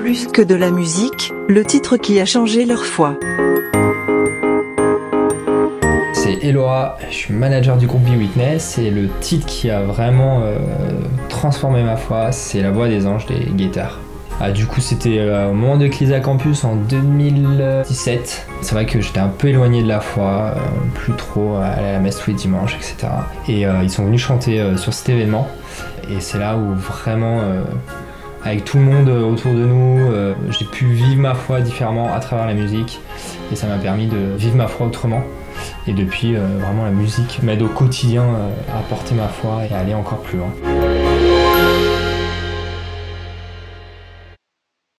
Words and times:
Plus 0.00 0.28
que 0.28 0.40
de 0.40 0.54
la 0.54 0.70
musique, 0.70 1.30
le 1.46 1.62
titre 1.62 1.98
qui 1.98 2.20
a 2.20 2.24
changé 2.24 2.64
leur 2.64 2.86
foi. 2.86 3.18
C'est 6.14 6.42
Elora, 6.42 6.96
je 7.10 7.14
suis 7.14 7.34
manager 7.34 7.76
du 7.76 7.86
groupe 7.86 8.04
Be 8.04 8.16
Witness 8.16 8.78
et 8.78 8.90
le 8.90 9.10
titre 9.20 9.44
qui 9.44 9.68
a 9.68 9.82
vraiment 9.82 10.40
euh, 10.42 10.56
transformé 11.28 11.82
ma 11.82 11.96
foi, 11.96 12.32
c'est 12.32 12.62
La 12.62 12.70
Voix 12.70 12.88
des 12.88 13.06
Anges 13.06 13.26
des 13.26 13.40
Guettars. 13.54 13.98
Ah, 14.40 14.52
du 14.52 14.64
coup, 14.64 14.80
c'était 14.80 15.18
euh, 15.18 15.50
au 15.50 15.52
moment 15.52 15.76
de 15.76 15.86
Clisa 15.86 16.20
Campus 16.20 16.64
en 16.64 16.76
2017. 16.76 18.46
C'est 18.62 18.72
vrai 18.74 18.86
que 18.86 19.02
j'étais 19.02 19.20
un 19.20 19.28
peu 19.28 19.48
éloigné 19.48 19.82
de 19.82 19.88
la 19.88 20.00
foi, 20.00 20.54
euh, 20.56 20.60
plus 20.94 21.12
trop 21.12 21.56
aller 21.56 21.88
à 21.88 21.92
la 21.92 21.98
messe 21.98 22.18
tous 22.18 22.30
les 22.30 22.36
dimanches, 22.36 22.74
etc. 22.74 23.12
Et 23.48 23.66
ils 23.82 23.90
sont 23.90 24.06
venus 24.06 24.22
chanter 24.22 24.78
sur 24.78 24.94
cet 24.94 25.10
événement. 25.10 25.46
Et 26.10 26.20
c'est 26.20 26.38
là 26.38 26.56
où 26.56 26.74
vraiment 26.74 27.42
avec 28.50 28.64
tout 28.64 28.78
le 28.78 28.84
monde 28.84 29.08
autour 29.08 29.52
de 29.52 29.64
nous. 29.64 30.10
Euh, 30.10 30.34
j'ai 30.50 30.64
pu 30.64 30.86
vivre 30.86 31.20
ma 31.20 31.34
foi 31.34 31.60
différemment 31.60 32.12
à 32.12 32.18
travers 32.18 32.46
la 32.46 32.54
musique 32.54 33.00
et 33.52 33.56
ça 33.56 33.68
m'a 33.68 33.78
permis 33.78 34.06
de 34.06 34.18
vivre 34.36 34.56
ma 34.56 34.66
foi 34.66 34.86
autrement. 34.86 35.22
Et 35.86 35.92
depuis, 35.92 36.34
euh, 36.34 36.40
vraiment 36.58 36.84
la 36.84 36.90
musique 36.90 37.42
m'aide 37.42 37.62
au 37.62 37.68
quotidien 37.68 38.22
euh, 38.24 38.78
à 38.78 38.82
porter 38.82 39.14
ma 39.14 39.28
foi 39.28 39.62
et 39.70 39.74
à 39.74 39.78
aller 39.78 39.94
encore 39.94 40.22
plus 40.22 40.38
loin. 40.38 40.99